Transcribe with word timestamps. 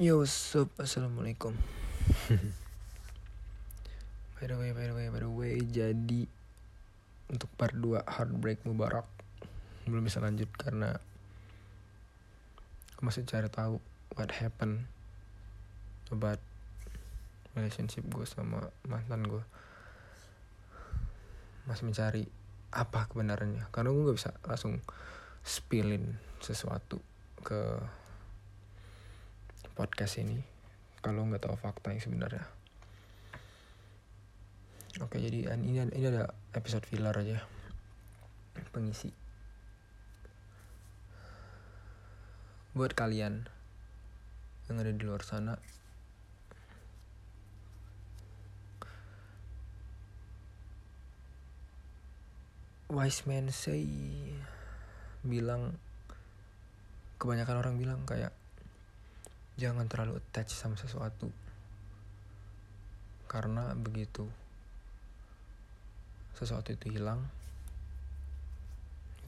Yo, 0.00 0.24
sup, 0.24 0.72
assalamualaikum. 0.80 1.52
by 4.40 4.48
the 4.48 4.56
way, 4.56 4.72
by 4.72 4.88
the 4.88 4.96
way, 4.96 5.12
by 5.12 5.20
the 5.20 5.28
way, 5.28 5.60
jadi 5.60 6.24
untuk 7.28 7.52
part 7.60 7.76
2 7.76 8.08
Heartbreak 8.08 8.64
Mubarak. 8.64 9.04
Belum 9.84 10.00
bisa 10.00 10.24
lanjut 10.24 10.48
karena 10.56 10.96
aku 12.96 13.04
masih 13.04 13.28
cari 13.28 13.52
tahu 13.52 13.76
what 14.16 14.32
happened 14.32 14.88
about 16.08 16.40
relationship 17.52 18.00
gue 18.08 18.24
sama 18.24 18.72
mantan 18.88 19.28
gue 19.28 19.44
masih 21.68 21.92
mencari 21.92 22.24
apa 22.72 23.04
kebenarannya. 23.04 23.68
Karena 23.68 23.92
gue 23.92 24.08
gak 24.08 24.16
bisa 24.16 24.32
langsung 24.48 24.80
spillin 25.44 26.16
sesuatu 26.40 27.04
ke 27.44 27.84
podcast 29.80 30.20
ini 30.20 30.36
kalau 31.00 31.24
nggak 31.24 31.40
tahu 31.40 31.56
fakta 31.56 31.96
yang 31.96 32.04
sebenarnya. 32.04 32.44
Oke 35.00 35.16
jadi 35.16 35.56
ini 35.56 35.80
ini 35.80 36.04
ada 36.04 36.36
episode 36.52 36.84
filler 36.84 37.16
aja. 37.16 37.40
Pengisi. 38.76 39.08
Buat 42.76 42.92
kalian 42.92 43.48
yang 44.68 44.76
ada 44.76 44.92
di 44.92 45.00
luar 45.00 45.24
sana. 45.24 45.56
Wise 52.92 53.24
man 53.24 53.48
say 53.48 53.88
bilang 55.24 55.80
kebanyakan 57.16 57.56
orang 57.64 57.74
bilang 57.80 58.04
kayak 58.04 58.36
jangan 59.58 59.88
terlalu 59.90 60.20
attach 60.20 60.52
sama 60.54 60.76
sesuatu. 60.78 61.30
Karena 63.30 63.74
begitu 63.78 64.26
sesuatu 66.34 66.72
itu 66.72 66.88
hilang 66.88 67.20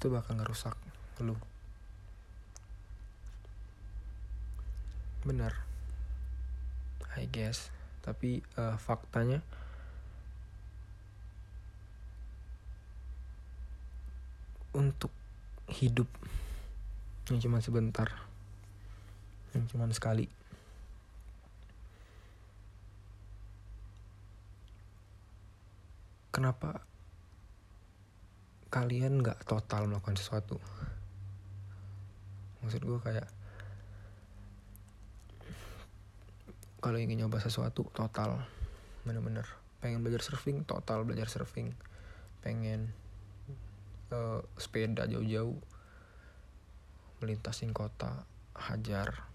itu 0.00 0.08
bakal 0.08 0.40
ngerusak 0.40 0.72
lu. 1.20 1.36
Benar. 5.28 5.52
I 7.20 7.28
guess. 7.28 7.68
Tapi 8.00 8.40
uh, 8.56 8.80
faktanya 8.80 9.44
untuk 14.72 15.12
hidup 15.68 16.06
yang 17.28 17.42
cuma 17.42 17.60
sebentar 17.60 18.29
yang 19.54 19.66
cuma 19.66 19.90
sekali. 19.90 20.30
Kenapa 26.30 26.78
kalian 28.70 29.18
nggak 29.18 29.42
total 29.50 29.90
melakukan 29.90 30.14
sesuatu? 30.14 30.62
Maksud 32.62 32.86
gue 32.86 32.98
kayak 33.02 33.28
kalau 36.80 36.96
ingin 36.96 37.26
nyoba 37.26 37.42
sesuatu 37.42 37.84
total. 37.92 38.40
Bener-bener. 39.02 39.44
Pengen 39.82 40.06
belajar 40.06 40.22
surfing 40.22 40.62
total 40.64 41.02
belajar 41.02 41.26
surfing. 41.26 41.74
Pengen 42.40 42.94
uh, 44.14 44.40
sepeda 44.54 45.10
jauh-jauh. 45.10 45.58
Melintasin 47.20 47.74
kota 47.74 48.24
hajar 48.56 49.29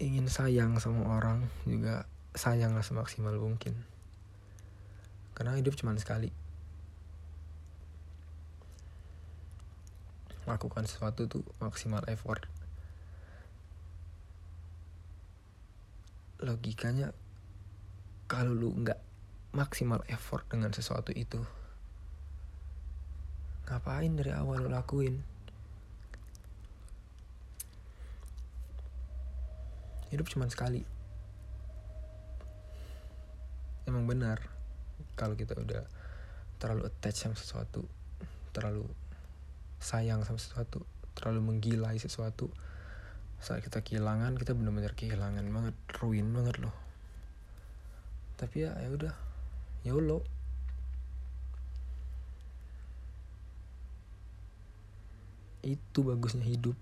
ingin 0.00 0.32
sayang 0.32 0.80
sama 0.80 1.04
orang 1.04 1.44
juga 1.68 2.08
sayanglah 2.32 2.80
semaksimal 2.80 3.36
mungkin. 3.36 3.76
Karena 5.36 5.60
hidup 5.60 5.76
cuma 5.76 5.92
sekali. 6.00 6.32
Lakukan 10.48 10.88
sesuatu 10.88 11.28
tuh 11.28 11.44
maksimal 11.60 12.00
effort. 12.08 12.48
Logikanya 16.40 17.12
kalau 18.24 18.56
lu 18.56 18.72
nggak 18.72 18.96
maksimal 19.52 20.00
effort 20.08 20.48
dengan 20.48 20.72
sesuatu 20.72 21.12
itu 21.12 21.44
ngapain 23.70 24.10
dari 24.18 24.34
awal 24.34 24.66
lu 24.66 24.70
lakuin 24.70 25.22
hidup 30.10 30.26
cuma 30.30 30.50
sekali. 30.50 30.82
Emang 33.86 34.06
benar 34.06 34.42
kalau 35.14 35.34
kita 35.34 35.56
udah 35.56 35.82
terlalu 36.60 36.86
attach 36.86 37.16
sama 37.16 37.34
sesuatu 37.38 37.86
terlalu 38.52 38.84
sayang 39.80 40.20
sama 40.28 40.36
sesuatu 40.36 40.84
terlalu 41.16 41.40
menggilai 41.40 41.96
sesuatu 41.96 42.52
saat 43.40 43.64
kita 43.64 43.80
kehilangan 43.80 44.36
kita 44.36 44.52
benar-benar 44.52 44.92
kehilangan 44.92 45.46
banget 45.48 45.76
ruin 45.96 46.28
banget 46.28 46.60
loh. 46.60 46.76
Tapi 48.36 48.68
ya 48.68 48.76
ya 48.76 48.92
udah 48.92 49.14
yolo 49.80 50.20
itu 55.64 56.00
bagusnya 56.04 56.44
hidup 56.44 56.76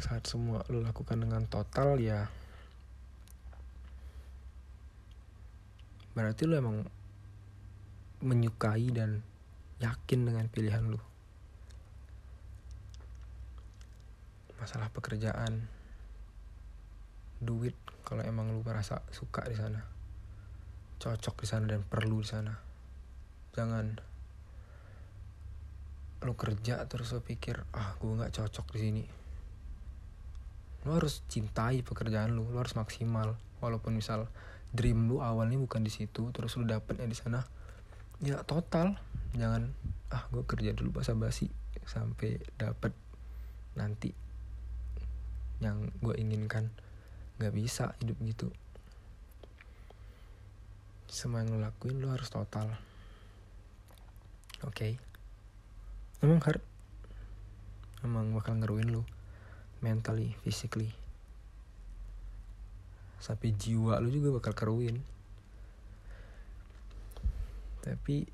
saat 0.00 0.26
semua 0.26 0.64
lo 0.72 0.82
lakukan 0.82 1.20
dengan 1.20 1.46
total 1.46 2.00
ya 2.00 2.26
berarti 6.16 6.42
lo 6.48 6.54
emang 6.58 6.76
menyukai 8.20 8.90
dan 8.92 9.24
yakin 9.80 10.20
dengan 10.26 10.50
pilihan 10.50 10.84
lo 10.90 11.00
masalah 14.60 14.92
pekerjaan 14.92 15.64
duit 17.40 17.72
kalau 18.04 18.20
emang 18.20 18.52
lu 18.52 18.60
merasa 18.60 19.00
suka 19.08 19.46
di 19.48 19.56
sana 19.56 20.00
cocok 21.00 21.34
di 21.40 21.46
sana 21.48 21.64
dan 21.64 21.80
perlu 21.80 22.20
di 22.20 22.28
sana. 22.28 22.52
Jangan 23.56 23.86
lu 26.20 26.36
kerja 26.36 26.84
terus 26.84 27.16
lu 27.16 27.24
pikir 27.24 27.64
ah 27.72 27.96
gue 27.96 28.12
nggak 28.12 28.36
cocok 28.36 28.76
di 28.76 28.78
sini 28.84 29.02
lu 30.86 30.96
harus 30.96 31.20
cintai 31.28 31.84
pekerjaan 31.84 32.32
lu 32.32 32.48
lu 32.48 32.58
harus 32.60 32.74
maksimal. 32.76 33.36
Walaupun 33.60 33.96
misal 33.96 34.28
dream 34.72 35.10
lu 35.10 35.20
awalnya 35.20 35.60
bukan 35.60 35.84
di 35.84 35.92
situ 35.92 36.32
terus 36.32 36.56
lu 36.56 36.64
dapetnya 36.64 37.04
di 37.04 37.16
sana 37.16 37.44
ya 38.20 38.40
total. 38.44 38.96
Jangan 39.36 39.70
ah 40.10 40.26
gue 40.32 40.42
kerja 40.42 40.74
dulu 40.74 41.00
basa 41.00 41.14
basi 41.14 41.46
sampai 41.86 42.40
dapet 42.56 42.92
nanti 43.76 44.10
yang 45.60 45.92
gue 46.00 46.14
inginkan. 46.16 46.72
Nggak 47.36 47.54
bisa 47.56 47.96
hidup 48.00 48.16
gitu. 48.24 48.48
Semua 51.10 51.42
yang 51.42 51.56
lo 51.56 51.58
lakuin 51.62 52.00
lo 52.00 52.14
harus 52.14 52.30
total. 52.32 52.70
Oke? 54.60 54.76
Okay? 54.76 54.92
emang 56.20 56.40
hard 56.44 56.60
emang 58.04 58.36
bakal 58.36 58.60
ngeruin 58.60 58.92
lo 58.92 59.08
mentally 59.80 60.36
physically. 60.44 60.92
Sampai 63.20 63.52
jiwa 63.52 64.00
lo 64.00 64.08
juga 64.08 64.32
bakal 64.32 64.52
keruin. 64.56 65.00
Tapi 67.80 68.28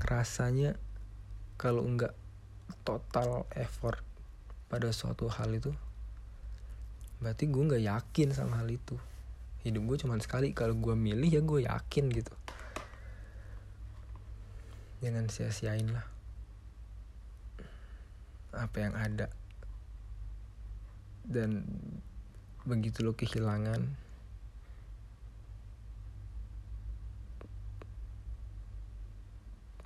rasanya 0.00 0.76
kalau 1.60 1.84
nggak 1.84 2.16
total 2.84 3.44
effort 3.52 4.00
pada 4.72 4.88
suatu 4.94 5.28
hal 5.28 5.50
itu 5.52 5.74
berarti 7.20 7.52
gue 7.52 7.62
nggak 7.68 7.84
yakin 7.84 8.28
sama 8.32 8.64
hal 8.64 8.68
itu. 8.72 8.96
Hidup 9.60 9.84
gue 9.92 9.96
cuma 10.00 10.16
sekali 10.16 10.56
kalau 10.56 10.72
gue 10.72 10.96
milih 10.96 11.28
ya 11.28 11.42
gue 11.44 11.68
yakin 11.68 12.04
gitu. 12.16 12.32
Jangan 15.04 15.28
sia-siain 15.28 15.92
lah. 15.92 16.08
Apa 18.56 18.76
yang 18.88 18.96
ada 18.96 19.28
dan 21.24 21.64
begitu 22.64 23.00
lo 23.00 23.16
kehilangan 23.16 24.10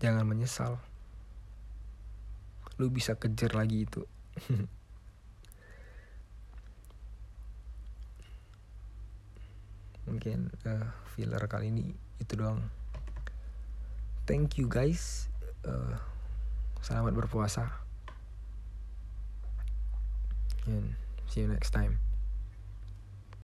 jangan 0.05 0.29
menyesal. 0.29 0.77
Lu 2.77 2.93
bisa 2.93 3.17
kejar 3.17 3.57
lagi 3.57 3.89
itu. 3.89 4.05
Mungkin 10.05 10.53
uh, 10.69 10.93
filler 11.17 11.41
kali 11.49 11.73
ini 11.73 11.97
itu 12.21 12.37
doang. 12.37 12.61
Thank 14.29 14.61
you 14.61 14.69
guys. 14.69 15.33
Uh, 15.65 15.97
selamat 16.85 17.17
berpuasa. 17.25 17.73
And 20.69 21.04
see 21.35 21.41
you 21.41 21.49
next 21.49 21.71
time 21.71 21.99